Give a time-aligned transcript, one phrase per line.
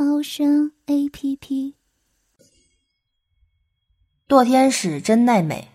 [0.00, 1.74] 猫声 A P P。
[4.28, 5.66] 堕天使真奈美。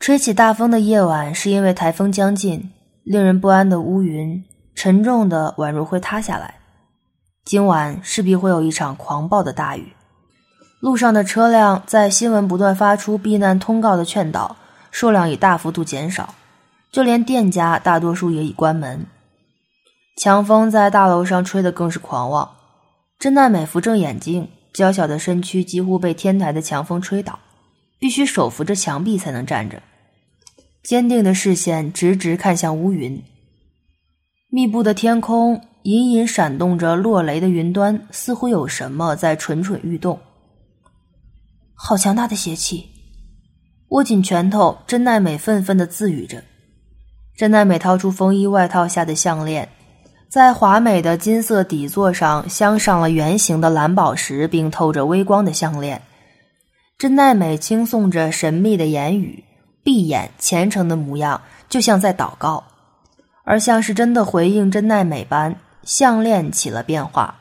[0.00, 2.72] 吹起大风的夜晚，是因为台风将近，
[3.02, 4.42] 令人不安的乌云
[4.74, 6.54] 沉重的宛如会塌下来。
[7.44, 9.92] 今晚势必会有一场狂暴的大雨。
[10.80, 14.56] 路上的车辆在新闻不断发出避难通告的劝导，
[14.90, 16.34] 数量已大幅度减少。
[16.90, 19.04] 就连店家大多数也已关门，
[20.16, 22.56] 强风在大楼上吹得更是狂妄。
[23.18, 27.38] 真奈美扶正眼睛，娇小的身躯几乎被天台的强风吹倒，
[27.98, 29.82] 必须手扶着墙壁才能站着。
[30.82, 33.22] 坚定的视线直直看向乌云，
[34.48, 40.20] 密布的天空隐隐闪动着落雷的云端，似乎有什么在蠢蠢欲动。
[41.74, 42.90] 好强大的邪气！
[43.88, 46.44] 握紧拳头，真奈美愤愤地自语着。
[47.36, 49.68] 真奈美掏出风衣外套下的项链，
[50.28, 56.02] 在华美的金色底座上镶上了圆形的蓝宝石，并透着微光的项链。
[56.98, 59.44] 真奈美轻诵着神秘的言语，
[59.82, 62.64] 闭眼虔诚的模样，就像在祷告，
[63.44, 67.36] 而像是真的回应真奈美般，项链起了变化。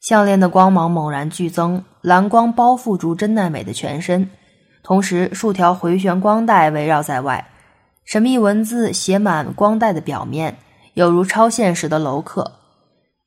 [0.00, 4.30] 项链的光芒猛然剧增，蓝光包覆住真奈美的全身，
[4.82, 7.44] 同时数条回旋光带围绕在外。
[8.04, 10.56] 神秘文字写满光带的表面，
[10.98, 12.50] 有如超现实的楼客。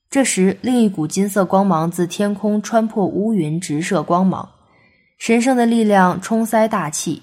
[0.09, 4.49] 这时，另一股金色光芒自天空穿破乌云，直射光芒。
[5.17, 7.21] 神圣的力量冲塞大气，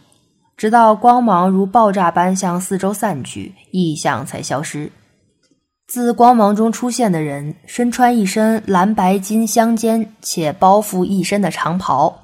[0.57, 4.91] 直到光芒如爆炸般向四周散去，异象才消失。
[5.87, 12.23] 自光芒中出现的人，身穿一身蓝白金相间且包覆一身的长袍，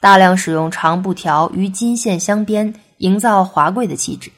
[0.00, 4.30] 大量使用长布条与金线镶边，营造华贵的气质。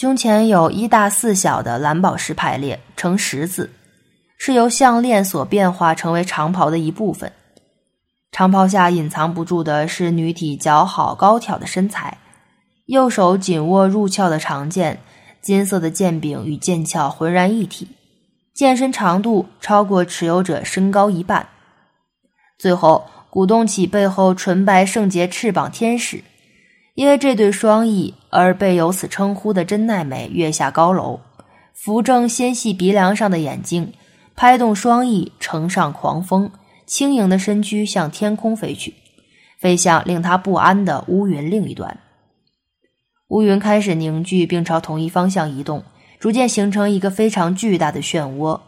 [0.00, 3.68] 胸前有一大四小的蓝宝石排列成十字，
[4.38, 7.30] 是由项链所变化成为长袍的一部分。
[8.32, 12.16] 长袍下隐藏不住的是女体姣好高挑的身材，
[12.86, 15.00] 右手紧握入鞘的长剑，
[15.42, 17.86] 金色的剑柄与剑鞘浑然一体，
[18.54, 21.46] 剑身长度超过持有者身高一半。
[22.58, 26.24] 最后鼓动起背后纯白圣洁翅膀天使。
[27.00, 31.18] 因为这对双翼而被由此称呼的真奈美跃下高楼，
[31.72, 33.94] 扶正纤细鼻梁上的眼睛，
[34.36, 36.50] 拍动双翼乘上狂风，
[36.84, 38.92] 轻盈的身躯向天空飞去，
[39.58, 41.98] 飞向令他不安的乌云另一端。
[43.28, 45.82] 乌云开始凝聚，并朝同一方向移动，
[46.18, 48.60] 逐渐形成一个非常巨大的漩涡。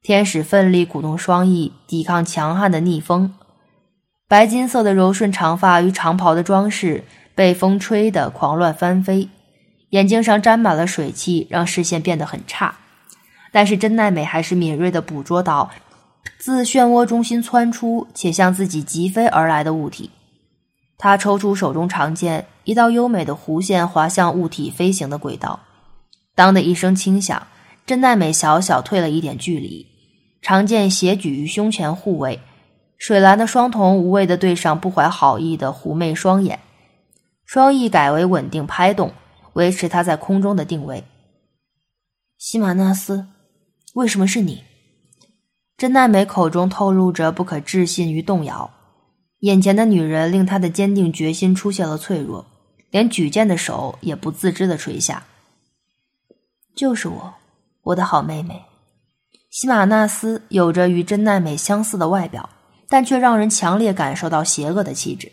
[0.00, 3.34] 天使奋力鼓动双翼，抵抗强悍的逆风。
[4.26, 7.04] 白金色的柔顺长发与长袍的装饰。
[7.38, 9.28] 被风吹得狂乱翻飞，
[9.90, 12.74] 眼睛上沾满了水汽，让视线变得很差。
[13.52, 15.70] 但是真奈美还是敏锐地捕捉到
[16.40, 20.10] 自漩涡中心窜出且向自己疾飞而来的物体。
[20.98, 25.60] 他抽出手中长剑，一道优美的弧线划向物体飞行的轨道。
[26.34, 27.46] 当的一声轻响，
[27.86, 29.86] 真奈美小小退了一点距离，
[30.42, 32.40] 长剑斜举于胸前护卫。
[32.98, 36.58] 水蓝的双瞳无畏地对上不怀好意的狐媚双眼。
[37.48, 39.10] 双翼改为稳定拍动，
[39.54, 41.02] 维持它在空中的定位。
[42.36, 43.26] 西马纳斯，
[43.94, 44.64] 为什么是你？
[45.74, 48.70] 真奈美口中透露着不可置信与动摇。
[49.38, 52.44] 眼前的女人令她的坚定决心出现了脆弱，
[52.90, 55.24] 连举剑的手也不自知的垂下。
[56.76, 57.34] 就是我，
[57.80, 58.62] 我的好妹妹。
[59.48, 62.50] 西马纳斯有着与真奈美相似的外表，
[62.90, 65.32] 但却让人强烈感受到邪恶的气质。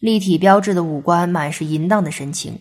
[0.00, 2.58] 立体标志的五官满是淫荡的神情，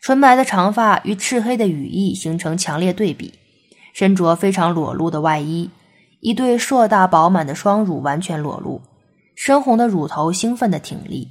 [0.00, 3.34] 纯白的长发与赤黑的羽翼形成强烈对比，
[3.92, 5.68] 身着非常裸露的外衣，
[6.20, 8.80] 一对硕大饱满的双乳完全裸露，
[9.34, 11.26] 深红的乳头兴奋的挺立，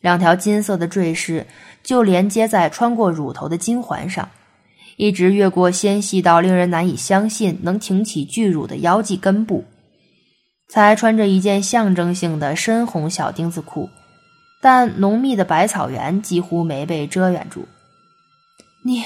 [0.00, 1.46] 两条金色的坠饰
[1.82, 4.30] 就连接在穿过乳头的金环上，
[4.96, 9.64] 一直越过纤细到令人难以相信能挺起巨乳的腰际根部，
[10.70, 13.90] 才穿着一件象征性的深红小丁字裤。
[14.64, 17.68] 但浓密的百草园几乎没被遮掩住。
[18.82, 19.04] 你，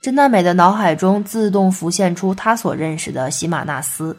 [0.00, 4.16] 真奈美的脑海中自动浮现出她所认识的喜马纳斯，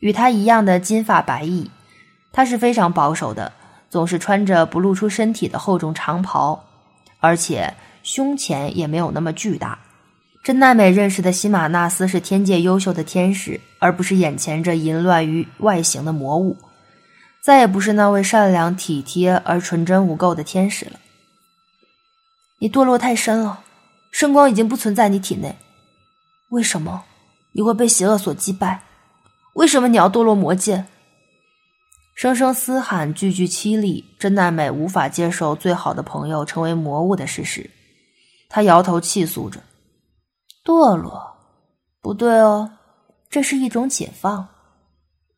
[0.00, 1.70] 与他一样的金发白翼。
[2.32, 3.50] 他是非常保守的，
[3.88, 6.62] 总是穿着不露出身体的厚重长袍，
[7.20, 7.72] 而且
[8.02, 9.78] 胸前也没有那么巨大。
[10.42, 16.58] 真奈美认识的西马纳斯是天界优秀的天使，而不是眼前这淫乱于外形的魔物，
[17.42, 21.00] 再也不是那位善良体贴而纯真无垢的天使了。
[22.60, 23.64] 你堕落太深了，
[24.12, 25.56] 圣光已经不存在你体内。
[26.50, 27.02] 为什么
[27.50, 28.84] 你会被邪恶所击败？
[29.54, 30.84] 为什么你要堕落魔界？
[32.14, 34.04] 声声嘶喊，句句凄厉。
[34.20, 37.68] 真奈美无法接受最好的朋友成为魔物的事实，
[38.48, 39.58] 她摇头泣诉着。
[40.64, 41.36] 堕落，
[42.00, 42.70] 不对哦，
[43.28, 44.46] 这是一种解放。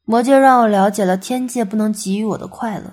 [0.06, 2.92] 魔界让我了解了天界不能给予我的快乐。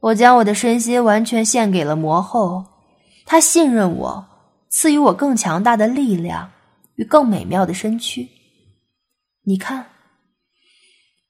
[0.00, 2.64] 我将我的身心完全献给了魔后，
[3.24, 4.26] 她信任我，
[4.68, 6.50] 赐予我更强大的力量
[6.96, 8.28] 与更美妙的身躯。
[9.44, 9.86] 你看，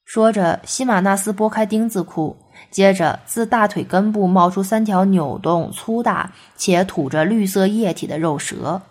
[0.03, 2.35] 说着，西马纳斯拨开钉子裤，
[2.69, 8.81] 接着自大腿根部冒出三条扭动、粗大且吐着绿色液体的肉蛇。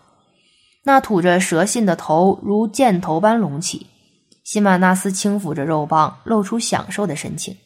[0.85, 3.87] 那吐着蛇信的头如箭头般隆起，
[4.45, 7.57] 西马纳斯轻抚着肉棒，露出享受的神情。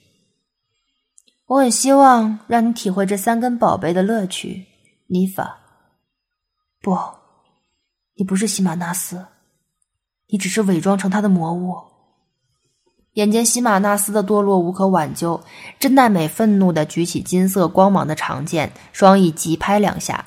[1.46, 4.66] 我很希望让你体会这三根宝贝的乐趣，
[5.06, 5.58] 妮法。
[6.82, 6.96] 不，
[8.14, 9.26] 你不是西马纳斯，
[10.28, 11.76] 你只是伪装成他的魔物。
[13.12, 15.42] 眼见西马纳斯的堕落无可挽救，
[15.78, 20.26] 真奈美愤怒的举起金色光芒的长剑，双翼急拍两下。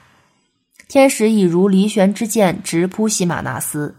[0.87, 3.95] 天使已如离弦之箭直扑西马纳斯，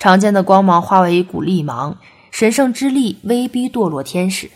[0.00, 1.98] 长剑的光芒化为一股力芒，
[2.30, 4.50] 神圣之力威逼堕落天使。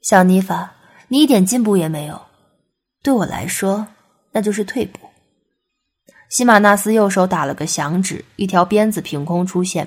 [0.00, 0.72] 小妮法，
[1.08, 2.22] 你一点进步也没有，
[3.02, 3.88] 对我来说
[4.32, 4.98] 那就是退步。
[6.30, 9.86] 西马纳斯右手打了个响指，一条鞭子凭空出现，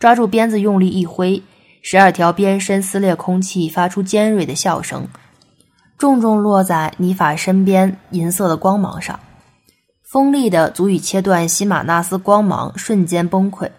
[0.00, 1.40] 抓住鞭子用力一挥，
[1.80, 5.06] 十二条鞭身撕裂空气，发出尖锐的笑声，
[5.96, 9.20] 重重落在妮法身边银色的光芒上。
[10.10, 13.70] 锋利的足以切断西马纳斯光芒，瞬间崩溃。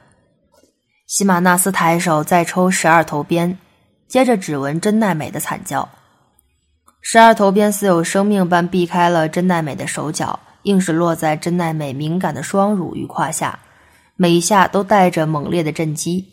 [1.06, 3.58] 西马纳斯抬手再抽十二头鞭，
[4.08, 5.90] 接着只闻真奈美的惨叫。
[7.02, 13.60] 十二头鞭似有生命般避开了真奈美的手脚，硬是落在真奈美敏感的双乳与胯下，
[14.16, 16.30] 每一下都带着猛烈的震击。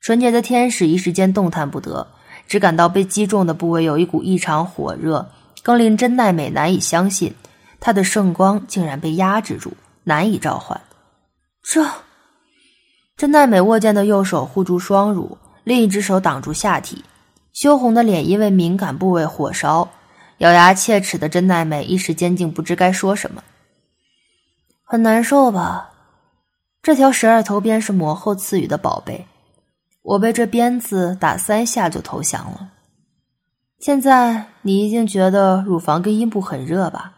[0.00, 2.08] 纯洁的天使一时间动弹不得，
[2.48, 5.30] 只感到被击中的部位有一股异常火热，
[5.62, 7.32] 更令真奈美难以相信。
[7.84, 9.72] 他的圣光竟然被压制住，
[10.04, 10.80] 难以召唤。
[11.64, 11.84] 这，
[13.16, 17.04] 真奈美握剑的右手护住双乳，另一只手挡住下体，
[17.52, 19.88] 羞红的脸因为敏感部位火烧，
[20.38, 23.42] 咬牙切齿的真奈美一时间竟不知该说什么。
[24.84, 25.90] 很难受吧？
[26.82, 29.26] 这条十二头鞭是魔后赐予的宝贝，
[30.02, 32.68] 我被这鞭子打三下就投降了。
[33.80, 37.14] 现在你一定觉得乳房跟阴部很热吧？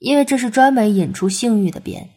[0.00, 2.08] 因为这是专门引出性欲的鞭，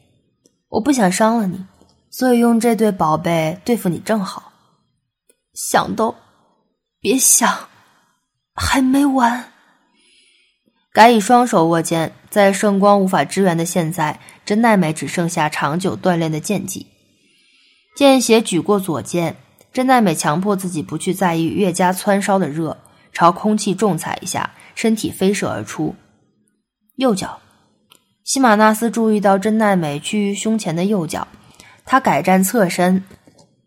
[0.69, 1.65] 我不想伤了你，
[2.09, 4.53] 所以用这对宝贝对付你正好。
[5.53, 6.15] 想都
[6.99, 7.67] 别想，
[8.55, 9.51] 还没完。
[10.93, 16.87] 改以双手握剑，在圣光无法支援的现在，真奈美只剩下长久锻炼的剑技。
[17.97, 19.35] 剑斜举过左剑，
[19.73, 22.77] 真奈美强迫自己不去在意越加蹿烧的热，
[23.11, 25.95] 朝空气重踩一下，身体飞射而出，
[26.95, 27.41] 右脚。
[28.23, 31.27] 西马纳斯注意到真奈美趋于胸前的右脚，
[31.85, 33.03] 他改站侧身，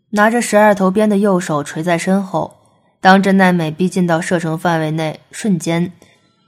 [0.09, 2.55] 拿着十二头鞭的右手垂在身后。
[2.99, 5.93] 当真奈美逼近到射程范围内，瞬间，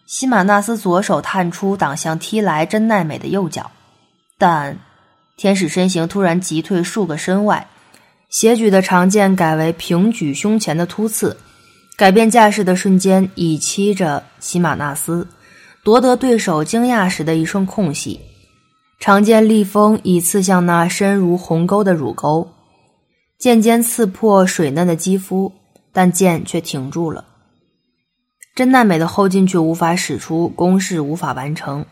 [0.07, 3.69] 西马纳斯左手探出挡向踢来真奈美的右脚，
[4.39, 4.75] 但
[5.37, 7.67] 天使身形突然急退数个身外，
[8.29, 11.37] 斜举的长剑改为平举胸前的突刺，
[11.95, 15.27] 改变架势的瞬间，已欺着西马纳斯。
[15.83, 18.19] 夺得对手惊讶时的一瞬空隙，
[18.99, 22.51] 长剑利锋已刺向那深如鸿沟的乳沟，
[23.37, 25.51] 剑尖刺破水嫩的肌肤，
[25.93, 27.23] 但剑却停住了。
[28.55, 31.85] 真奈美的后劲却无法使出，攻势无法完成，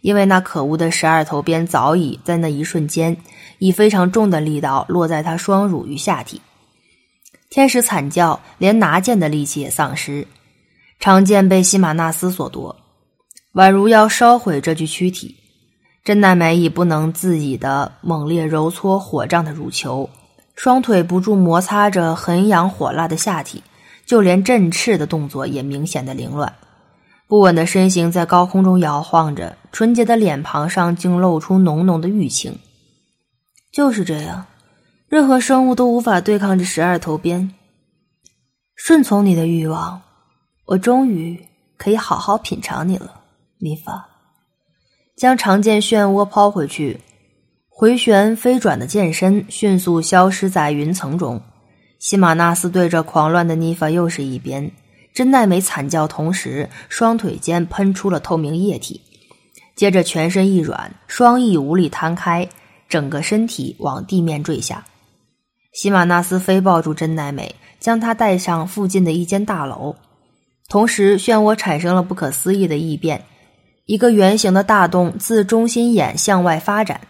[0.00, 3.14] 因为那可恶的十二头鞭早已在那一瞬间
[3.58, 6.40] 以非常重的力道落在他双乳与下体。
[7.50, 10.26] 天使惨叫，连拿剑的力气也丧失，
[10.98, 12.74] 长剑被西马纳斯所夺。
[13.54, 15.36] 宛如要烧毁这具躯体，
[16.02, 20.10] 真奈美已不能自已的猛烈揉搓火胀的乳球，
[20.56, 23.62] 双腿不住摩擦着很痒火辣的下体，
[24.04, 26.52] 就连振翅的动作也明显的凌乱，
[27.28, 32.58] 不稳的身形在高空中摇晃着，纯洁的脸庞上竟露出浓浓的欲情。
[33.72, 34.46] 就是这样，
[35.08, 37.54] 任何生物都无法对抗这十二头鞭。
[38.74, 40.02] 顺从你的欲望，
[40.66, 41.40] 我终于
[41.76, 43.20] 可以好好品尝你了，
[43.64, 44.10] 米法。
[45.16, 47.00] 将长剑漩涡抛回去，
[47.70, 51.40] 回旋飞转的剑身迅速消失在云层中。
[51.98, 54.70] 西马纳斯对着狂乱的妮法又是一鞭，
[55.14, 59.00] 真奈美惨叫，同时双腿间喷出了透明液体，
[59.74, 62.46] 接着全身一软，双翼无力摊开，
[62.86, 64.84] 整个身体往地面坠下。
[65.72, 69.96] 西马纳斯飞抱住真奈美，将她带上附近的一间大楼，
[70.68, 73.24] 同时漩涡产生了不可思议的异变，
[73.86, 77.02] 一个圆形的大洞自中心眼向外发展，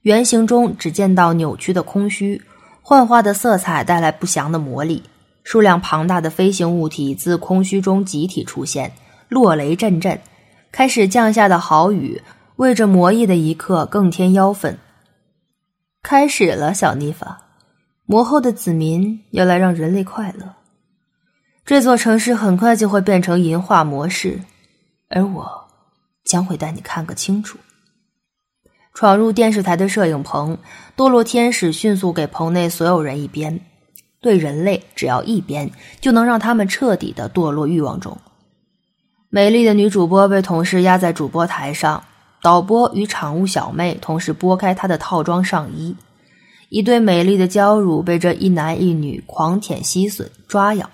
[0.00, 2.42] 圆形中只见到扭曲的空虚。
[2.80, 5.02] 幻化的色彩带来不祥的魔力，
[5.42, 8.92] 数量庞大的飞行物体自空虚中集体出现，
[9.28, 10.20] 落雷阵阵，
[10.70, 12.22] 开始降下的豪雨
[12.54, 14.76] 为这魔翼的一刻更添妖氛。
[16.02, 17.42] 开始了，小妮法，
[18.06, 20.54] 魔后的子民要来让人类快乐。
[21.64, 24.40] 这座城市很快就会变成银化模式，
[25.08, 25.65] 而我
[26.26, 27.58] 将会带你看个清楚。
[28.92, 30.58] 闯入电视台的摄影棚，
[30.96, 33.60] 堕落天使迅速给棚内所有人一鞭。
[34.20, 38.18] 对人类，只要一鞭，就能让他们彻底的堕落欲望中。
[39.28, 42.02] 美丽的女主播被同事压在主播台上，
[42.42, 45.94] 导播与场务小妹同时拨开她的套装上衣，
[46.70, 50.90] 一对美丽的娇乳被这一男一女狂舔、吸吮、抓咬，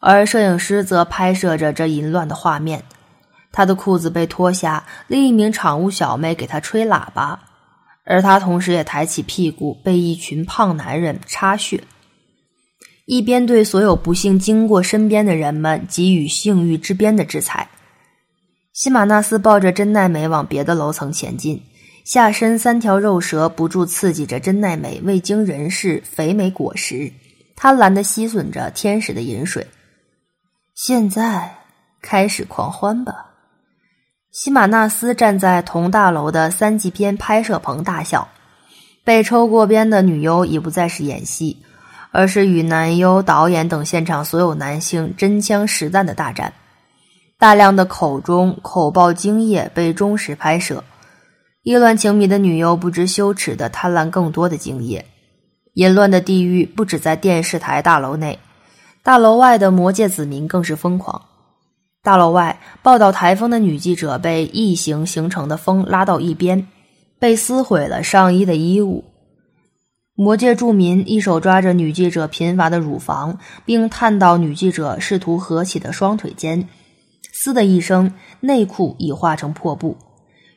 [0.00, 2.82] 而摄影师则拍摄着这淫乱的画面。
[3.54, 7.38] 他的裤子被脱下，另一名场务小妹给他吹喇叭，
[8.04, 11.84] 而他同时也抬起屁股，被一群胖男人插血，
[13.06, 17.68] 一边对所有不幸经过身边的人们给予性欲之鞭的制裁。
[18.72, 21.62] 西马纳斯抱着真奈美往别的楼层前进，
[22.04, 27.12] 下身三条肉蛇不住刺激着真奈美未经人事肥美果实，
[27.54, 29.64] 贪婪的吸吮着天使的饮水。
[30.74, 31.54] 现在
[32.02, 33.30] 开始狂欢吧。
[34.34, 38.26] 西马纳斯站在同大楼的三级片拍摄棚大笑，
[39.04, 41.62] 被抽过鞭的女优已不再是演戏，
[42.10, 46.52] 而是与男优、导演等现场所有男性真枪实弹的大战。
[47.38, 50.82] 大量的口中口爆精液被忠实拍摄，
[51.62, 55.06] 意乱情迷的女优不知羞耻的贪婪更多的精液。
[55.74, 58.40] 淫乱的地狱不止在电视台大楼内，
[59.04, 61.22] 大楼外的魔界子民更是疯狂。
[62.04, 66.68] 大楼外报道台风的女记者被异形形成的风拉到一边，
[67.18, 69.04] 被撕毁了上衣的衣物。
[70.14, 76.68] 魔界住民一手抓着女记者贫乏的乳房，并探到女记者试图合起的双腿间，
[77.32, 79.96] 嘶的一声，内裤已化成破布。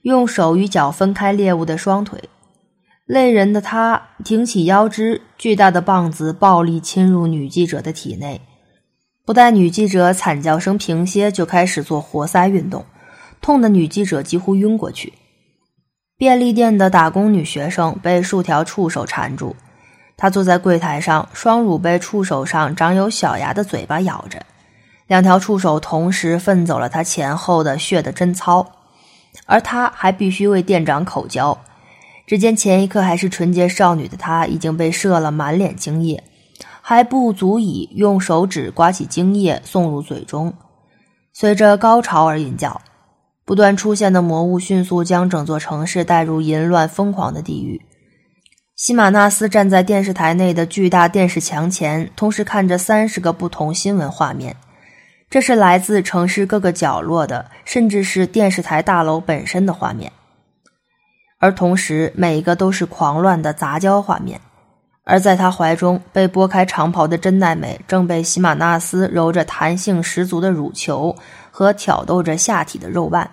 [0.02, 2.30] 用手与脚分开猎物的双腿，
[3.06, 8.42] 累人的他挺起腰肢，巨大的棒子暴力侵入女记者的体内。
[9.28, 12.86] 不待女记者惨叫声平歇，就开始做活塞运动，
[13.42, 15.12] 痛的女记者几乎晕过去。
[16.18, 19.54] 便利店的打工女学生被数条触手缠住，
[20.16, 24.42] 她坐在柜台上，双乳被触手上长有小牙的嘴巴咬着，
[25.08, 28.66] 两条触手同时奋走了她前后的血的贞操，
[29.46, 31.58] 而她还必须为店长口交。
[32.26, 36.24] 只见前一刻还是纯洁少女的她，已经被射了满脸精液。
[36.90, 40.54] 还不足以用手指刮起精液送入嘴中，
[41.34, 42.80] 随着高潮而引叫，
[43.44, 47.82] 不断出现的魔物迅速将整座城市带入淫乱疯狂的地狱。
[48.78, 54.56] 西马纳斯站在电视台内的巨大电视墙前，同时看着三十个不同新闻画面，
[55.30, 60.10] 这是来自城市各个角落的，甚至是电视台大楼本身的画面，
[61.38, 64.40] 而同时每一个都是狂乱的杂交画面。
[65.10, 71.16] 而在他怀中被拨开长袍的真奈美，正被西马纳斯揉着弹性十足的乳球
[71.50, 73.32] 和挑逗着下体的肉腕。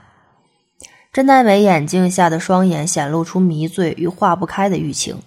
[1.12, 5.20] 真奈美眼睛下的双眼显露出迷醉与化不开的欲情，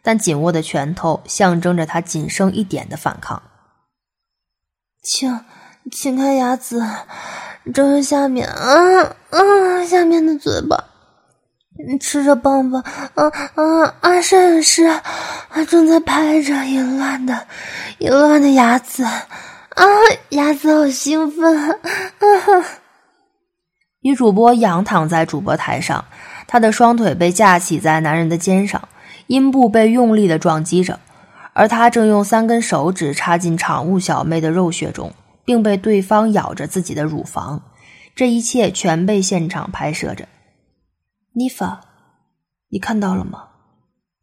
[0.00, 3.42] 但紧握的拳头象征着他仅剩一点的反抗。
[5.02, 5.40] 请，
[5.90, 6.84] 请开牙子，
[7.74, 10.89] 这是下面啊啊下面的嘴巴。
[11.98, 12.82] 吃着棒棒，
[13.14, 14.20] 啊啊啊！
[14.20, 14.90] 摄影师，
[15.68, 17.46] 正在拍着淫乱的、
[17.98, 19.84] 淫乱的牙子，啊，
[20.30, 21.70] 牙子好兴奋！
[21.70, 21.76] 啊！
[24.02, 26.04] 女主播仰躺在主播台上，
[26.46, 28.88] 她的双腿被架起在男人的肩上，
[29.26, 30.98] 阴部被用力的撞击着，
[31.52, 35.12] 而她正用三根手指插进场务小妹的肉穴中，
[35.44, 37.62] 并被对方咬着自己的乳房。
[38.16, 40.26] 这一切全被现场拍摄着。
[41.32, 41.80] 妮法，
[42.70, 43.48] 你看到了吗？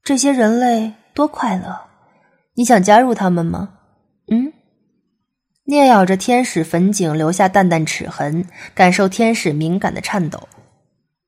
[0.03, 1.87] 这些人类多快乐！
[2.55, 3.69] 你想加入他们吗？
[4.29, 4.51] 嗯，
[5.65, 10.47] 啮咬着天使粉颈，留下淡淡齿痕，感受天使敏感的颤抖。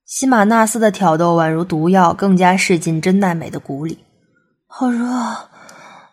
[0.05, 4.03] 西马纳斯的挑逗宛如毒药，更加噬进真奈美的骨里。
[4.67, 5.05] 好热，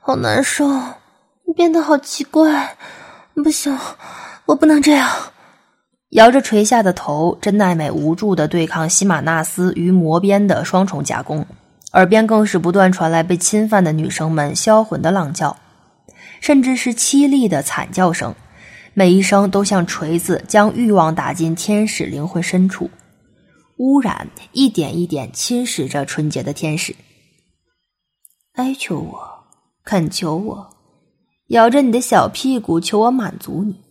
[0.00, 0.68] 好难受，
[1.46, 2.76] 你变得好奇怪。
[3.34, 3.76] 不行，
[4.44, 5.08] 我不能这样。
[6.10, 11.44] 摇着垂下的头，真奈美无助的对抗西马纳斯与魔鞭的双重夹攻，
[11.92, 15.56] 耳边更是不断传来被侵犯的女生们销魂的浪叫。
[16.40, 18.34] 甚至是凄厉的惨叫声，
[18.92, 22.90] 每一声都像锤子，将欲望打进天使灵魂深处，
[23.78, 26.94] 污染一点一点侵蚀着纯洁的天使。
[28.52, 29.18] 哀求我，
[29.82, 30.68] 恳求我，
[31.48, 33.85] 摇着你的小屁股，求我满足你。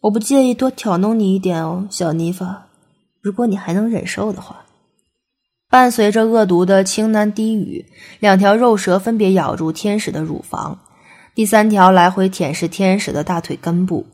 [0.00, 2.68] 我不介意多挑弄你一点哦，小妮法，
[3.20, 4.64] 如果你还能忍受的话。
[5.68, 7.86] 伴随着恶毒的轻喃低语，
[8.18, 10.80] 两条肉蛇分别咬住天使的乳房。
[11.34, 14.06] 第三条来回舔舐天使的大腿根部，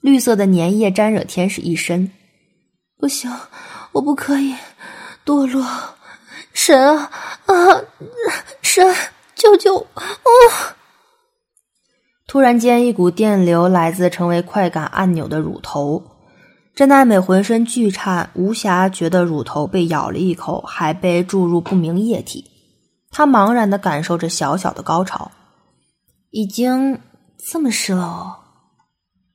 [0.00, 2.10] 绿色的粘液沾惹天使一身。
[2.98, 3.30] 不行，
[3.92, 4.54] 我不可以
[5.24, 5.64] 堕落！
[6.52, 7.10] 神啊
[7.46, 7.54] 啊！
[8.62, 8.94] 神，
[9.34, 9.86] 救救我！
[12.26, 16.02] 突然间，一股电流来自成为快感按钮的乳头。
[16.74, 22.44] 真奈美浑身剧颤，无暇觉得乳头被咬了一口，还被注入不明液体。
[23.10, 25.30] 她茫然的感受着小小的高潮。
[26.30, 26.98] 已经
[27.38, 28.36] 这么湿了哦！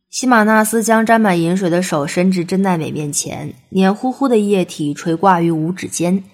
[0.09, 6.25] 西马纳斯将沾满饮水的手伸至真奈美面前，黏糊糊的液体垂挂于五指间，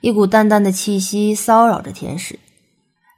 [0.00, 2.38] 一股淡淡的气息骚扰着天使。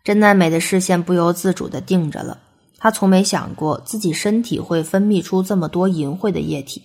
[0.02, 2.38] 真奈美的视线不由自主的定着了。
[2.78, 6.82] 他从没想过自己身体会分泌出这么多淫秽的液体，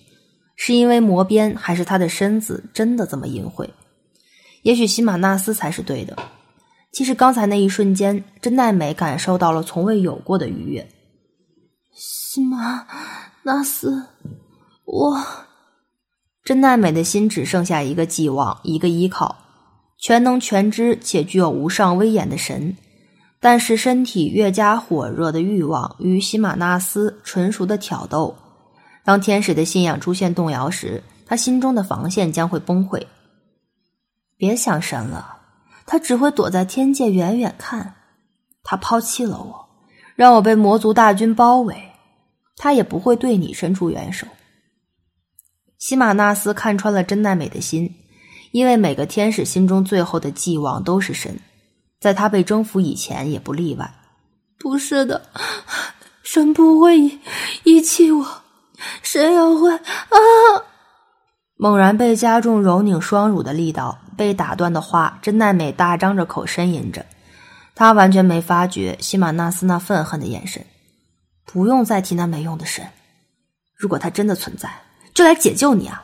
[0.55, 3.69] 是因为魔鞭，还是他的身子真的这么淫秽？
[4.63, 6.17] 也许西马纳斯才是对的。
[6.91, 10.87] 其实刚才那一瞬间，真奈美感受到了从未有过的愉悦。
[11.91, 12.87] 西马
[13.43, 14.07] 纳斯，
[14.85, 15.23] 我
[16.43, 19.35] 真奈美的心只剩下一个寄望，一个依靠，
[19.99, 22.75] 全能全知且具有无上威严的神。
[23.43, 28.33] 但是身体越加火热的欲望与西马纳斯纯熟的挑逗，
[29.03, 33.05] 当天使的信仰出现动摇时，他心中的防线将会崩溃。
[34.37, 35.41] 别想神了。
[35.85, 37.95] 他只会躲在天界远远看，
[38.63, 39.67] 他抛弃了我，
[40.15, 41.75] 让我被魔族大军包围。
[42.55, 44.25] 他也不会对你伸出援手。
[45.77, 47.93] 西马纳斯看穿了真奈美的心，
[48.53, 51.37] 因为每个天使心中最后的寄望都是神，
[52.03, 53.89] 在他被征服以前也不例外。
[54.59, 55.29] 不是的，
[56.21, 57.19] 神不会遗
[57.63, 58.27] 遗弃我，
[59.01, 60.17] 神也会啊！
[61.55, 67.05] 猛然被加重揉拧双乳的力道，被打断的话，真奈美大张着口呻吟着。
[67.73, 70.61] 她完全没发觉西马纳斯那愤恨的眼神。
[71.45, 72.85] 不用再提那没用的神，
[73.77, 74.69] 如果他真的存在，
[75.13, 76.03] 就来解救你啊！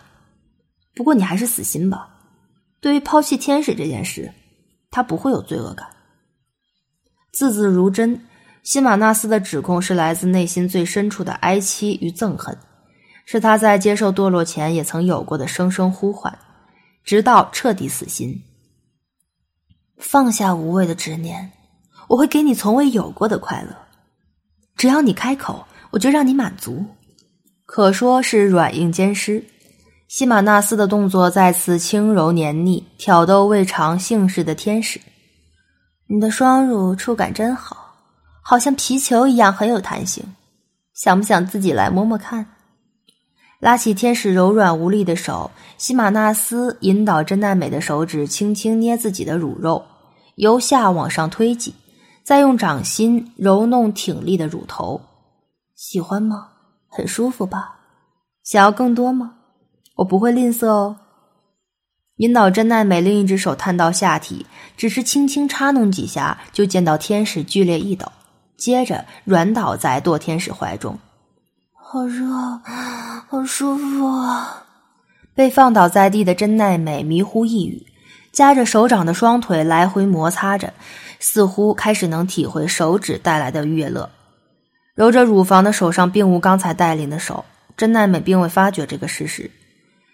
[0.95, 2.07] 不过你还是死心吧。
[2.79, 4.31] 对于抛弃天使这件事，
[4.91, 5.87] 他不会有罪恶感。
[7.31, 8.25] 字字如真，
[8.63, 12.57] 西马纳斯的指控是来自内心最深处的哀戚与憎恨。
[13.31, 16.39] 是他在接受堕落前也曾有过的声声呼唤，
[17.03, 18.41] 直到彻底死心，
[19.97, 21.51] 放下无谓的执念，
[22.07, 23.77] 我会给你从未有过的快乐。
[24.75, 26.83] 只要你开口，我就让你满足。
[27.67, 29.45] 可说是软硬兼施。
[30.09, 34.99] 西马纳斯的动作再次轻柔黏腻，挑逗未尝性事的天使。
[36.07, 37.93] 你的双乳触感真好，
[38.41, 40.25] 好像皮球一样很有弹性。
[40.95, 42.43] 想不想自己来摸摸看？
[43.59, 49.85] 拉起天使柔软无力的手，西马纳斯引导真奈美的手指轻轻捏自己的乳肉，
[50.37, 51.75] 由下往上推挤，
[52.23, 54.99] 再用掌心揉弄挺立的乳头。
[55.75, 56.47] 喜欢吗？
[56.87, 57.75] 很舒服吧？
[58.43, 59.35] 想要更多吗？
[59.99, 60.95] 我不会吝啬哦。
[62.17, 64.45] 引导真奈美另一只手探到下体，
[64.77, 68.11] 只是轻轻插弄几下，就见到天使剧烈一抖，
[68.57, 70.97] 接着软倒在堕天使怀中。
[71.73, 72.25] 好热，
[73.27, 74.65] 好舒服啊！
[75.33, 77.85] 被放倒在地的真奈美迷糊一语，
[78.31, 80.73] 夹着手掌的双腿来回摩擦着，
[81.19, 84.09] 似乎开始能体会手指带来的悦乐。
[84.95, 87.43] 揉着乳房的手上并无刚才带领的手，
[87.75, 89.49] 真奈美并未发觉这个事实。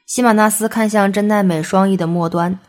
[0.05, 2.59] 西马纳斯看向真奈美双翼的末端，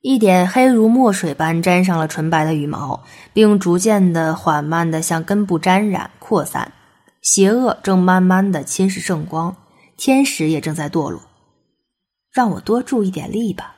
[0.00, 6.72] 一点黑如墨水般沾上了纯白的羽毛，并逐渐的、缓慢的向根部沾染扩散。
[7.20, 9.54] 邪恶正慢慢的侵蚀圣光，
[9.98, 11.20] 天使也正在堕落。
[12.32, 13.76] 让我多助一点力吧。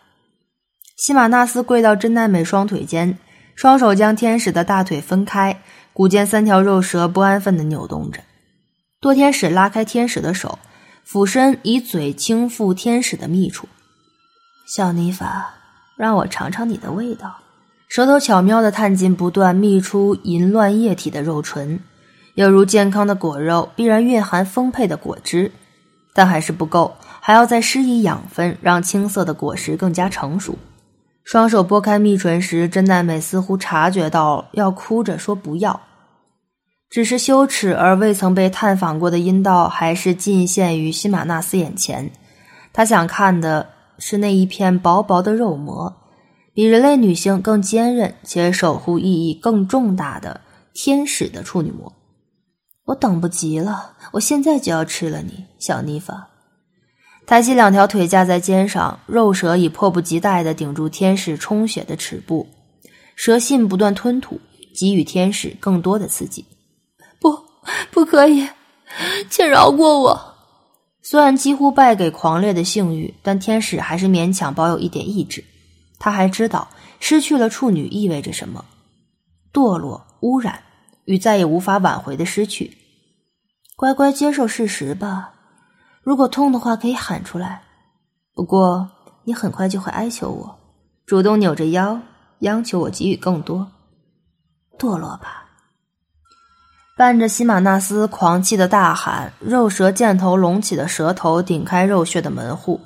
[0.96, 3.18] 西马纳斯跪到真奈美双腿间，
[3.56, 5.60] 双手将天使的大腿分开，
[5.92, 8.20] 骨间三条肉蛇不安分的扭动着。
[9.00, 10.58] 堕天使拉开天使的手，
[11.08, 13.68] 俯身以嘴轻抚天使的密处。
[14.66, 15.54] 小妮法，
[15.96, 17.36] 让我尝尝你的味道。
[17.86, 21.78] 舌头巧妙的探进不断泌出淫乱液体的肉唇，
[22.34, 25.52] 犹如健康的果肉必然蕴含丰沛的果汁，
[26.12, 30.58] 但还是不够，还要再施以养分，让青涩的果实更加成熟。
[31.22, 35.80] 双手拨开蜜唇时，真奈美似乎察觉到，要哭着说不要。
[36.88, 42.10] 只是羞耻而未曾被探访过的阴道，还是尽现于西马纳斯眼前。
[42.72, 43.68] 他想看的
[43.98, 45.94] 是那一片薄薄的肉膜，
[46.54, 50.40] 比人类女性更坚韧且守护意义更重大的
[50.72, 51.92] 天使的处女膜。
[52.84, 56.28] 我等不及了，我现在就要吃了你，小妮法。
[57.26, 62.46] 抬起两条腿架在肩上，肉蛇已迫不及待地顶住天使充血的齿部，
[63.16, 64.40] 蛇信不断吞吐，
[64.72, 66.44] 给予天使更多的刺激。
[67.20, 67.44] 不，
[67.90, 68.48] 不可以，
[69.28, 70.34] 请饶过我。
[71.02, 75.44] 虽然几乎败给狂烈的性欲，但天使还是勉强保有一点意志。
[75.98, 76.68] 他还知道
[77.00, 78.64] 失去了处女意味着什么：
[79.52, 80.62] 堕落、污染
[81.04, 82.76] 与再也无法挽回的失去。
[83.76, 85.32] 乖乖接受事实吧。
[86.02, 87.62] 如果痛的话，可以喊出来。
[88.34, 88.90] 不过
[89.24, 90.58] 你很快就会哀求我，
[91.06, 92.00] 主动扭着腰，
[92.40, 93.66] 央求我给予更多。
[94.78, 95.45] 堕落吧。
[96.96, 102.80] 伴着西马纳斯狂气的大喊，肉蛇箭头隆起的舌头顶开肉穴的门户，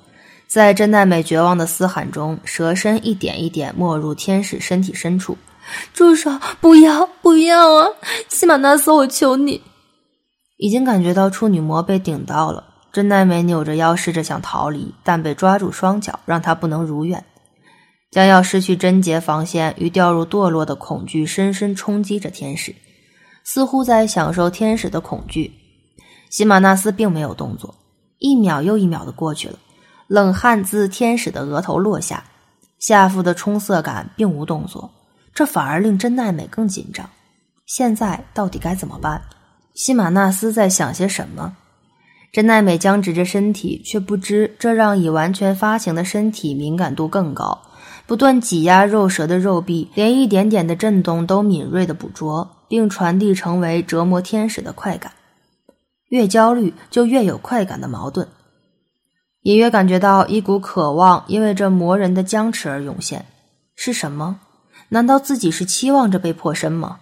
[0.48, 5.38] 在真奈美绝望的嘶喊中，蛇身一点一点没入天使身体深处。
[5.94, 6.28] 住手！
[6.60, 7.86] 不要，不要啊！
[8.28, 9.62] 西马纳斯，我求你！
[10.56, 17.24] 已经感觉到处女膜被顶到了，真奈美扭着腰试着想逃离，但被抓住双脚，让她不能如愿。
[18.10, 22.74] 将要失去贞洁防线与掉入堕落的恐惧深深冲击着天使。
[23.44, 25.52] 似乎在享受天使的恐惧，
[26.28, 27.74] 西马纳斯并没有动作。
[28.18, 29.58] 一秒又一秒的过去了，
[30.06, 32.22] 冷汗自天使的额头落下，
[32.78, 34.90] 下腹的充塞感并无动作，
[35.34, 37.08] 这反而令真奈美更紧张。
[37.66, 39.22] 现在到底该怎么办？
[39.74, 41.56] 西马纳斯在想些什么？
[42.32, 47.58] 真奈美僵直着身体，却不知这让已完全发情的身体敏感度更高，
[48.06, 52.48] 不断挤压肉舌的肉壁，连一点点的震动都敏锐的捕捉。
[52.70, 55.10] 并传递成为折磨天使的快感，
[56.06, 58.28] 越焦虑就越有快感的矛盾，
[59.42, 63.26] 隐约感觉到一股渴望因为这磨人的僵持而涌现。
[63.74, 64.38] 是什么？
[64.90, 67.00] 难道自己是期望着被破身吗？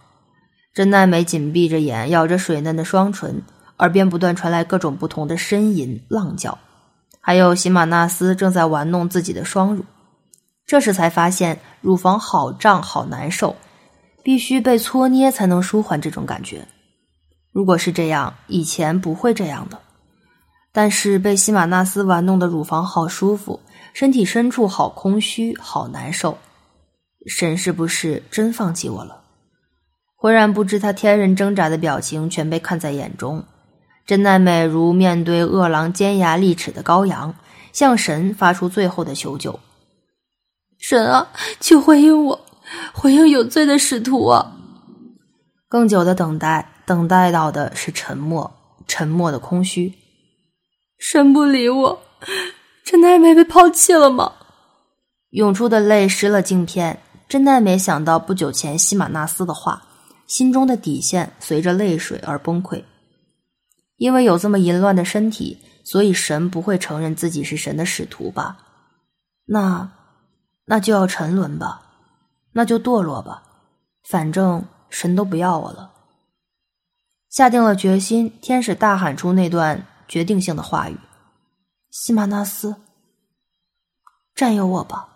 [0.73, 3.43] 真奈美紧闭着眼，咬着水嫩的双唇，
[3.79, 6.57] 耳边不断传来各种不同的呻吟、浪叫，
[7.21, 9.85] 还有喜马纳斯正在玩弄自己的双乳。
[10.65, 13.55] 这时才发现乳房好胀，好难受。
[14.29, 16.69] 必须被搓捏才能舒缓这种感觉。
[17.51, 19.79] 如果是这样，以前不会这样的。
[20.71, 23.59] 但是被西马纳斯玩弄的乳房好舒服，
[23.95, 26.37] 身体深处好空虚，好难受。
[27.27, 29.23] 神是不是真放弃我了？
[30.15, 33.43] 浑然不知他天人挣扎的表情全被看在眼中。
[34.05, 37.35] 真奈美如面对饿狼尖牙利齿的羔羊，
[37.73, 39.59] 向神发出最后的求救
[40.79, 41.29] ：“神啊，
[41.61, 42.39] 请回应我！”
[42.93, 44.55] 回应有罪的使徒啊！
[45.69, 48.51] 更久的等待，等待到的是沉默，
[48.87, 49.95] 沉默的空虚。
[50.99, 52.03] 神不理我，
[52.85, 54.33] 真奈美被抛弃了吗？
[55.31, 57.01] 涌出的泪湿了镜片。
[57.29, 59.83] 真奈美想到不久前西马纳斯的话，
[60.27, 62.83] 心中的底线随着泪水而崩溃。
[63.99, 68.57] 因为有这么淫乱的身体，所以神不会承认自己是神的使徒吧？
[69.45, 69.91] 那，
[70.65, 71.83] 那就要沉沦吧。
[72.59, 73.45] 那就堕落吧，
[74.03, 75.93] 反正神都不要我了。
[77.31, 80.97] 下定了决心，天使大喊出那段决定性的话语
[81.93, 82.75] ：“西马纳斯，
[84.35, 85.09] 占有我吧。”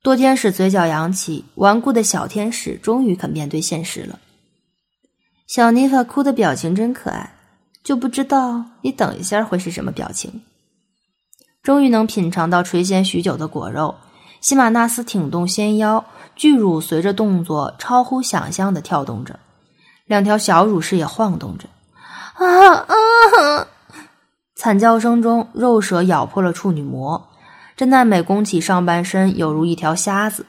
[0.00, 4.20] 多天使嘴角扬起，顽固的小天使终于肯面对现实了。
[5.48, 7.34] 小妮法哭的表情真可爱，
[7.82, 10.44] 就不知道你等一下会是什么表情。
[11.64, 13.96] 终于能品尝到垂涎许久的果肉。
[14.42, 19.38] 西马纳斯挺动纤腰，巨乳随着动作超乎想象的跳动着，
[20.04, 21.68] 两条小乳室也晃动着。
[22.34, 23.68] 啊啊！
[24.56, 27.28] 惨叫声中，肉蛇咬破了处女膜。
[27.76, 30.44] 真奈美弓起上半身，有如一条瞎子，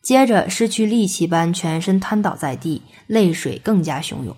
[0.00, 4.34] 接着失去力气般全身瘫倒在地，泪水更加汹涌，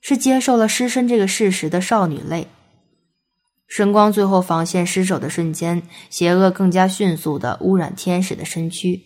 [0.00, 2.48] 是接受了失身这个事实的少女泪。
[3.68, 9.04] 神光最后防线失守的瞬间，邪恶更加迅速的污染天使的身躯。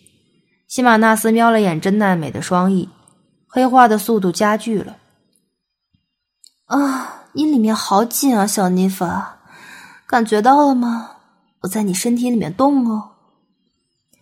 [0.67, 2.89] 西马纳斯瞄了眼真奈美的双翼，
[3.45, 4.97] 黑化的速度加剧了。
[6.65, 9.41] 啊，你里面好紧啊，小妮法，
[10.07, 11.17] 感觉到了吗？
[11.61, 13.11] 我在你身体里面动哦。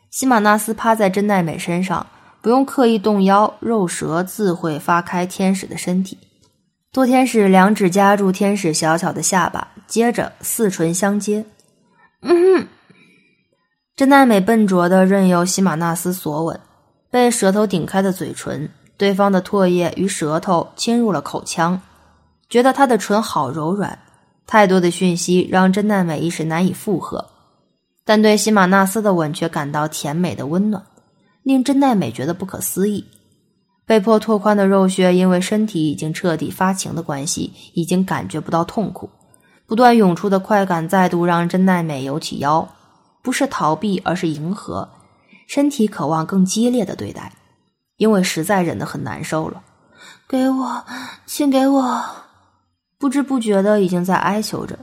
[0.10, 2.08] 西马纳斯趴在真奈美身上，
[2.42, 6.18] 不用刻意动腰，肉舌自会发开天使的身体。
[6.94, 11.46] 多天使两指夹住天使小巧的下巴，接着四唇相接。
[12.22, 12.68] 嗯哼，
[13.96, 16.60] 真奈美笨拙的任由西马纳斯索吻，
[17.10, 21.82] 被舌头顶开的嘴唇，对方的唾液与舌头侵入了口腔，
[22.50, 23.98] 觉得他的唇好柔软。
[24.46, 27.26] 太多的讯息让真奈美一时难以负荷，
[28.04, 30.84] 但对西马纳斯的吻却感到甜美的温暖，
[31.44, 33.06] 令真奈美觉得不可思议。
[33.92, 39.10] 被迫拓宽的肉穴因为身体已经彻底发情的关系，已经感觉不到痛苦。
[39.68, 42.66] 不断涌出的快感再度让真奈美扭起腰，
[43.22, 44.88] 不是逃避，而是迎合，
[45.46, 47.34] 身体渴望更激烈的对待，
[47.98, 49.62] 因为实在忍得很难受了。
[50.30, 50.86] 给我，
[51.26, 52.02] 请给我。
[52.98, 54.80] 不知不觉的已经在哀求着，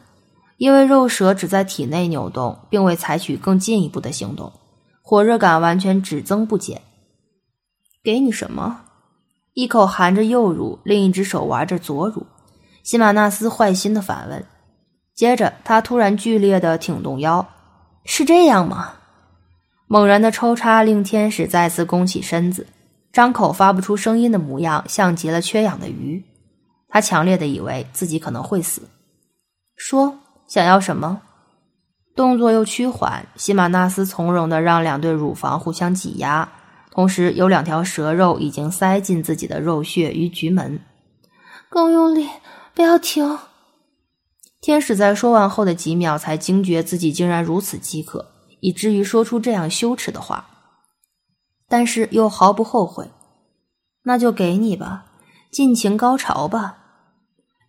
[0.59, 4.53] 因为肉蛇只在体内扭动，并未采取更进一步的行动，
[5.01, 6.83] 火热感完全只增不减。
[8.05, 8.83] 给你什么？
[9.59, 12.25] 一口含着右乳，另一只手玩着左乳。
[12.85, 14.47] 西马纳斯坏心的反问，
[15.17, 17.45] 接着他突然剧烈的挺动腰，
[18.05, 18.93] 是这样吗？
[19.89, 22.69] 猛然的抽插令天使再次弓起身子，
[23.13, 26.25] 张口发不出声音的模样，像极了缺氧的鱼。
[26.89, 28.83] 他强烈的以为自己可能会死，
[29.75, 31.21] 说：“想要什么？”
[32.15, 36.49] 动作又趋缓，西马纳斯从容的让两对乳房互相挤压，
[36.91, 40.81] 同时有两条蛇肉已经塞进自己的肉穴与菊门。
[41.69, 42.29] 更用力，
[42.75, 43.39] 不要停！
[44.61, 50.49] 天使在说完后的几秒才惊觉自己竟然如此饥渴，以至于说出这样羞耻的话，
[51.69, 53.11] 但是又毫不后悔。
[54.03, 55.05] 那就给你吧。
[55.51, 56.79] 尽情高潮吧！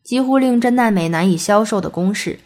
[0.03, 2.39] 几乎令真奈美难以消受的攻势，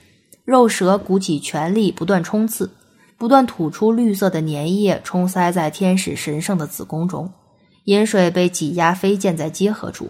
[0.44, 2.72] 肉蛇鼓起全力，不断冲刺，
[3.18, 7.32] 不断吐出绿色的粘液，冲塞在天使神圣的子宫中。
[7.86, 10.10] 饮水被挤压飞溅在结合处。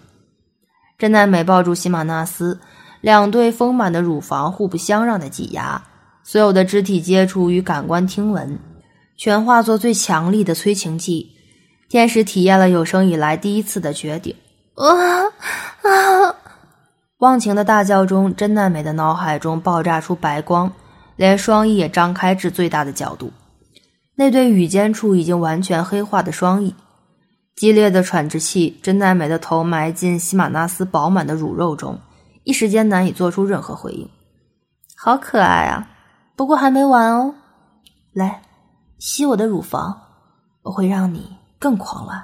[0.98, 2.60] 真奈美抱住西马纳斯，
[3.02, 5.84] 两对丰满的乳房互不相让的挤压，
[6.24, 8.60] 所有的肢体接触与感官听闻，
[9.18, 11.32] 全化作最强力的催情剂。
[11.90, 14.36] 天使体验了有生以来第一次的绝顶。
[14.76, 14.86] 啊
[15.82, 16.36] 啊！
[17.18, 20.72] 忘情的大叫中，真奈美的脑海中爆炸出白光，
[21.16, 23.32] 连双翼也张开至最大的角度。
[24.16, 26.76] 那对羽尖处已经完全黑化的双翼，
[27.56, 32.00] 激烈的喘着气，真奈美的头埋进西马纳斯饱满的乳肉中，
[32.44, 34.08] 一时间难以做出任何回应。
[34.96, 35.90] 好可爱啊！
[36.36, 37.36] 不过还没完哦，
[38.14, 38.42] 来，
[39.00, 40.02] 吸我的乳房，
[40.62, 42.24] 我会让你更狂乱。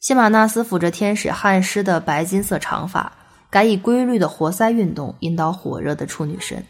[0.00, 3.12] 西马纳斯抚着天使汗湿的白金色长发，
[3.50, 6.64] 改以规律的活塞运动引导火热的处女身。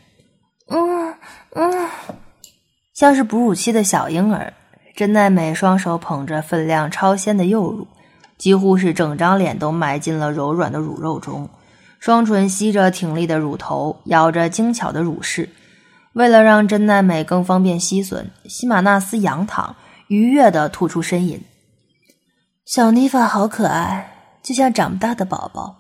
[0.69, 1.15] 嗯
[1.55, 1.89] 嗯，
[2.95, 4.53] 像是哺乳期的小婴儿。
[4.97, 7.87] 真奈美双手捧着分量超鲜的幼乳，
[8.37, 11.49] 几乎是整张脸都埋进了柔软的乳肉中，
[12.01, 15.49] 双唇吸着挺立的乳头，咬着精巧的乳饰。
[16.15, 19.77] 为了让真奈美更方便吸吮，西马纳斯仰躺，
[20.09, 21.41] 愉悦的吐出呻吟。
[22.65, 25.77] 小妮法好可爱，就像长不大的宝宝，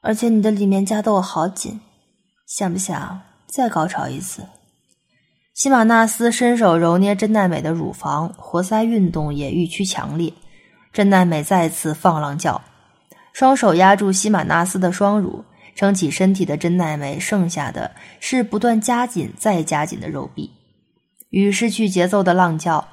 [0.00, 1.80] 而且你的里面夹得我好紧，
[2.48, 4.42] 想不想再高潮一次？
[5.54, 10.32] 西马纳斯伸手揉捏真奈美的乳房，活塞运动也愈趋强烈。
[10.92, 12.60] 真奈美再次放浪叫，
[13.32, 20.50] 双手压住西马纳斯的双乳，撑起身体的真奈美剩下的是不断加紧再加紧的肉壁，
[21.30, 22.86] 与失去节奏的浪叫。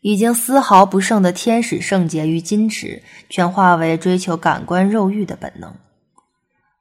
[0.00, 5.70] 已经丝毫不剩的天使圣洁与矜持，全化为追求感官肉欲的本能。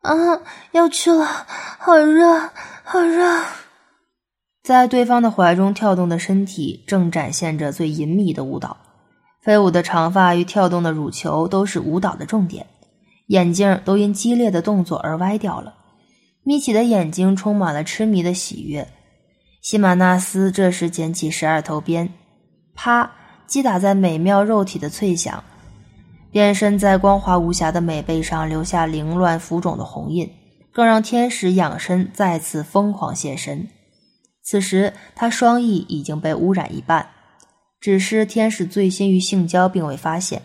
[0.02, 1.26] 啊，要去了，
[1.78, 2.50] 好热，
[2.92, 3.42] 好热！
[4.64, 8.76] 在对方的怀中跳动的身体，正展现着最隐秘的舞蹈。
[9.42, 12.68] 飞舞的长发与跳动的乳球都是舞蹈的重点，
[13.28, 15.74] 眼镜都因激烈的动作而歪掉了。
[16.44, 18.86] 眯起的眼睛充满了痴迷的喜悦。
[19.62, 22.12] 西马纳斯这时捡起十二头鞭。
[22.76, 23.10] 啪！
[23.48, 25.42] 击打在美妙肉体的脆响，
[26.30, 30.30] 变身在光滑无瑕的美背上留下凌乱浮肿的红印，
[30.72, 33.68] 更让天使仰身再次疯狂现身。
[34.44, 37.10] 此时他双翼已经被污染一半，
[37.80, 40.42] 只是天使醉心于性交，并未发现。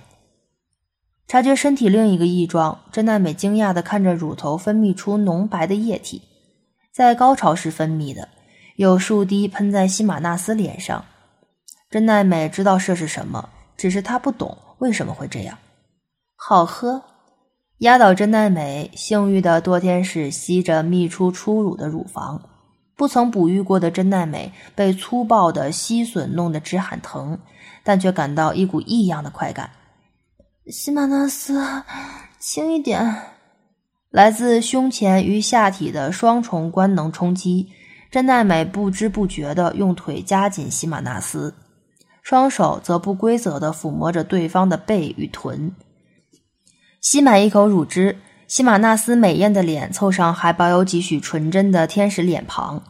[1.27, 6.23] 察觉身体另一个异状，真奈美惊讶地看着乳头分泌出浓白的液体，
[6.93, 8.29] 在高潮时分泌的，
[8.77, 11.05] 有数滴喷在西马纳斯脸上。
[11.91, 15.59] 真奈美知道这是什么，只是她不懂为什么会这样。
[16.37, 17.03] 好喝，
[17.81, 22.41] 压倒真奈美幸运的多天使吸着泌出初乳的乳房，
[22.97, 27.39] 不曾哺育过的真奈美被粗暴的吸吮弄得直喊疼，
[27.85, 29.69] 但却感到一股异样的快感。
[30.69, 31.63] 西马纳斯，
[32.41, 33.15] 轻一点！
[34.11, 37.69] 来自胸前与下体的双重官能冲击，
[38.11, 41.55] 真奈美不知不觉地用腿夹紧西马纳斯，
[42.23, 45.71] 双手则不规则地抚摸着对方的背与臀。
[47.09, 48.17] 吸满一口乳汁，
[48.49, 52.83] 西马纳斯美艳的脸凑上还保有几许纯真的天使脸庞，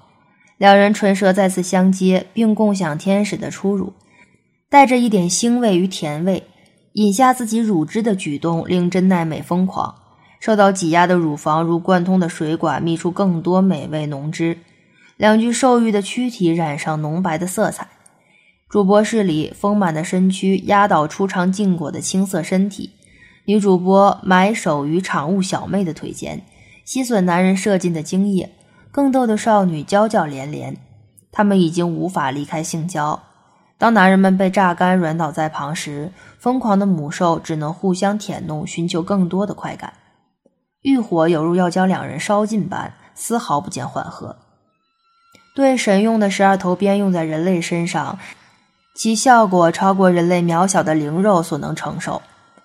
[0.57, 3.93] 两人唇舌再次相接，并共享天使的初乳，
[4.71, 6.45] 带着一点腥味与甜味。
[6.95, 9.95] 饮下自己乳汁的举动令真奈美疯狂，
[10.41, 14.57] 受到挤压的乳房如贯通的水管，泌出更多美味浓汁。
[15.19, 17.87] 两具受孕的躯体染上浓白的色彩，
[18.71, 22.93] 主播室里丰满的身躯压倒出场禁果的青涩身体。
[23.47, 26.43] 女主播埋首于场务小妹的腿间，
[26.85, 28.53] 吸吮男人射进的精液。
[28.91, 30.77] 更逗的少女娇叫连连，
[31.31, 33.23] 他们已经无法离开性交。
[33.79, 39.93] 当男人们被榨干软倒在旁时，疯狂的母兽只能互相舔弄，寻求更多的快感。
[40.83, 44.35] 欲火犹如要将两人烧尽般，丝毫不见缓和。
[45.55, 48.19] 对神用的十二头鞭用在人类身上，
[48.97, 52.21] 其效果超过人类渺小的灵肉所能承受。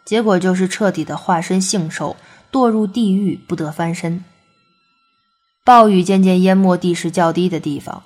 [0.06, 2.16] 结果就是彻底的化身性兽，
[2.52, 4.24] 堕入地狱，不得翻身。
[5.64, 8.04] 暴雨渐渐淹没地势较低的地方，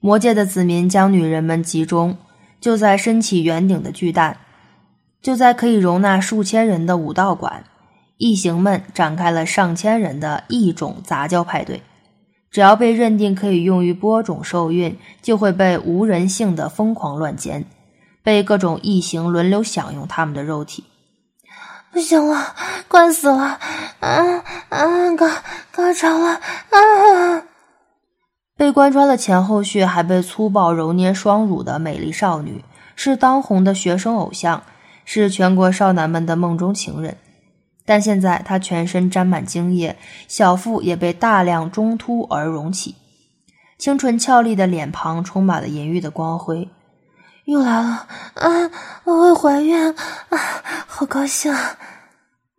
[0.00, 2.16] 魔界的子民将女人们集中，
[2.60, 4.36] 就在升起圆顶的巨蛋，
[5.22, 7.64] 就在可以容纳数千人的武道馆，
[8.18, 11.82] 异形们展开了上千人的异种杂交派对。
[12.50, 17.64] 只要被认定可以用于播种受孕，就会被无人性的疯狂乱奸，
[18.22, 20.84] 被各种异形轮流享用他们的肉体。
[21.92, 22.54] 不行了，
[22.88, 23.58] 快死了！
[24.00, 25.28] 啊啊，高
[25.72, 26.28] 高潮了！
[26.70, 27.42] 啊！
[28.56, 34.62] 被贯穿了前后续，还被粗暴揉捏双乳的美丽少女，是当红的学生偶像，
[35.04, 37.16] 是全国少男们的梦中情人。
[37.84, 39.96] 但现在她全身沾满精液，
[40.28, 42.94] 小腹也被大量中凸而隆起，
[43.78, 46.68] 清纯俏丽的脸庞充满了淫欲的光辉。
[47.50, 48.70] 又来了啊！
[49.02, 49.94] 我会怀孕啊！
[50.86, 51.52] 好高兴！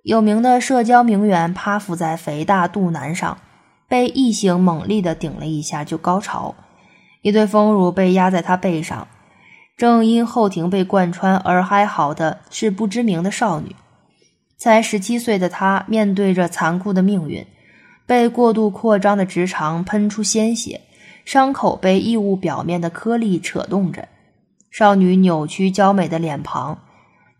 [0.04, 3.38] 有名的社交名媛趴伏在肥大肚腩上，
[3.88, 6.54] 被异形猛力的顶了一下就高潮。
[7.22, 9.08] 一对丰乳被压在她背上，
[9.78, 13.74] 正因后庭被贯穿而哀嚎的是不知名的少女。
[14.58, 17.48] 才十七岁的她面对着残酷的命运，
[18.06, 20.82] 被过度扩张的直肠喷出鲜血，
[21.24, 24.06] 伤口被异物表面的颗粒扯动着。
[24.72, 26.80] 少女扭曲娇美的脸庞，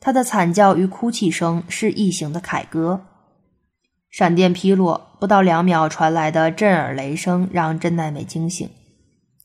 [0.02, 3.06] 她的惨叫与哭泣声是异形的凯歌。
[4.10, 8.70] 闪电劈落，不到两秒传来的震耳雷声让真奈美惊醒。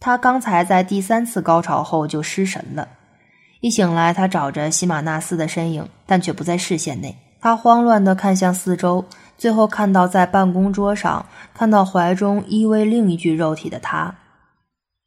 [0.01, 2.88] 她刚才在第三次高潮后就失神了，
[3.61, 7.16] 一醒来，她找着西马纳斯的身影，但却不在视线内。
[7.40, 9.05] 她慌乱地看向四周，
[9.38, 14.16] 最后看到在办公桌上，看到怀中依偎另一具肉体的他。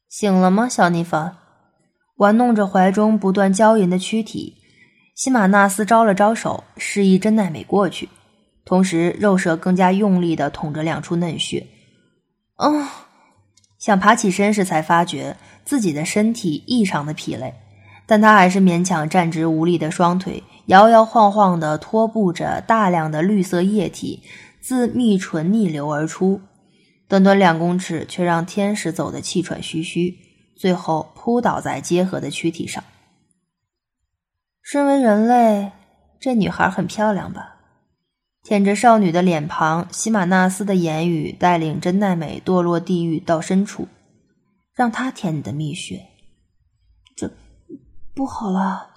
[0.08, 1.30] 醒了吗，小妮芬？
[2.20, 4.58] 玩弄着怀中不断娇吟的躯体，
[5.16, 8.10] 西马纳斯招了招手，示意真奈美过去，
[8.66, 11.66] 同时肉舌更加用力的捅着两处嫩穴。
[12.58, 12.86] 哦，
[13.78, 17.54] 想爬起身时，才发觉自己的身体异常的疲累，
[18.06, 24.22] 但他还是勉强站直无力的双腿，摇摇晃晃的拖步着，大量的绿色液体
[24.60, 26.42] 自蜜唇逆流而出，
[27.08, 30.14] 短短两公尺，却让天使走得气喘吁吁。
[30.60, 32.84] 最后扑倒在结合的躯体上。
[34.62, 35.72] 身为人类，
[36.20, 37.56] 这女孩很漂亮吧？
[38.44, 43.88] 舔着少女的脸庞，西马纳斯的言语带领真奈美堕落地狱到深处，
[44.76, 46.06] 让她舔你的蜜穴。
[47.16, 47.32] 这
[48.14, 48.90] 不好了！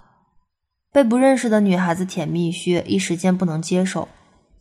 [0.91, 4.09] 被不认识的女孩子舔蜜穴，一时间不能接受。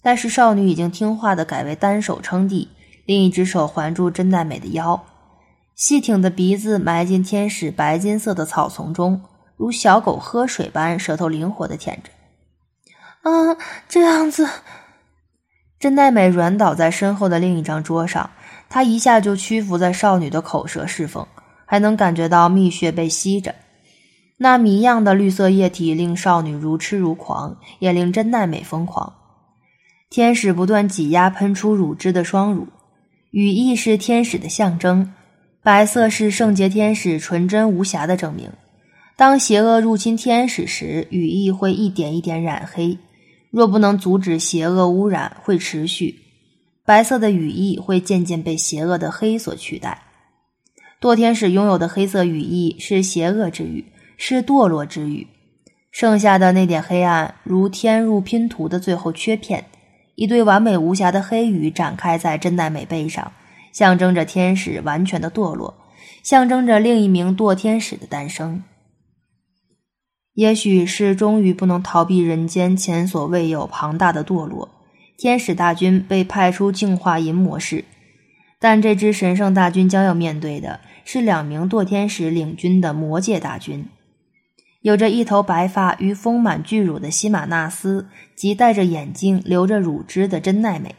[0.04, 2.70] 但是少女已经听话的改为单手撑地，
[3.06, 5.04] 另一只手环住真奈美的腰。
[5.76, 9.22] 细挺的鼻子埋进天使白金色的草丛中，
[9.58, 12.12] 如小狗喝水般，舌头灵活的舔着。
[13.30, 13.58] 啊，
[13.88, 14.48] 这样子！
[15.80, 18.30] 真奈美软倒在身后的另一张桌上，
[18.70, 21.28] 她一下就屈服在少女的口舌侍奉，
[21.66, 23.56] 还能感觉到蜜穴被吸着。
[24.38, 29.14] 那谜样的绿色液体令少女如痴如狂，也令真奈美疯狂。
[30.10, 32.68] 天使不断挤压喷出乳汁的双乳，
[33.32, 35.14] 羽翼是天使的象征。
[35.64, 38.50] 白色是圣洁天使纯真无瑕的证明。
[39.16, 42.98] 当邪恶入侵天使时，羽翼会一点一点染黑。
[43.52, 46.16] 若不能阻止邪恶污染，会持续。
[46.84, 50.02] 白色的羽翼会渐渐被邪恶的黑所取代。
[51.00, 53.86] 堕天使拥有的黑色羽翼是邪恶之羽，
[54.18, 55.28] 是堕落之羽。
[55.92, 59.66] 剩下的那点黑暗，如天入拼图的最后缺片。
[60.16, 63.32] 一对完美无瑕的黑羽展开在真奈美背上，
[63.72, 65.74] 象征着天使完全的堕落，
[66.24, 68.64] 象征着另一名堕天使的诞生。
[70.34, 74.70] 也许是终于不能逃避人间前所未有庞大的堕落，
[75.18, 77.84] 天使大军被派出净化银模式，
[78.58, 83.86] 但这支神圣大军将要面对的是两名堕天使领军的魔界大军。
[84.82, 90.96] 有着一头白发与丰满巨乳的西马纳斯，及戴着眼镜、流着乳汁的真奈美。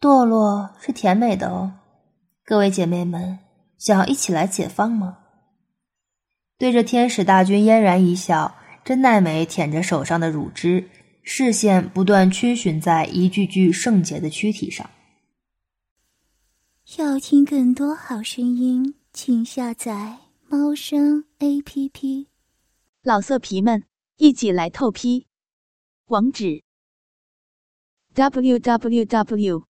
[0.00, 1.74] 堕落是甜美的哦，
[2.46, 3.38] 各位姐妹们，
[3.76, 5.18] 想要一起来解放吗？
[6.56, 10.88] 对着天使大军嫣然一笑，真奈美舔着手上的乳汁，
[11.22, 14.88] 视线不断逡巡在一具具圣洁的躯体上。
[16.96, 20.16] 要听更多好声音，请下载
[20.48, 22.28] 猫声 A P P。
[23.02, 23.84] 老色皮们，
[24.16, 25.26] 一起来透批！
[26.06, 26.62] 网址
[28.14, 29.69] ：w w w.